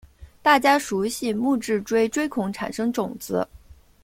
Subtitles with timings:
[0.41, 3.47] 大家熟悉木质锥锥孔产生种子。